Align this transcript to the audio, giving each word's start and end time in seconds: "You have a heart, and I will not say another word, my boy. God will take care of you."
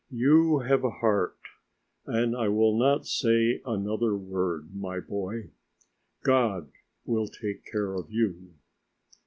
"You 0.09 0.57
have 0.61 0.83
a 0.83 0.89
heart, 0.89 1.37
and 2.07 2.35
I 2.35 2.47
will 2.47 2.75
not 2.75 3.05
say 3.05 3.61
another 3.67 4.15
word, 4.17 4.75
my 4.75 4.99
boy. 4.99 5.51
God 6.23 6.71
will 7.05 7.27
take 7.27 7.63
care 7.71 7.93
of 7.93 8.09
you." 8.09 8.49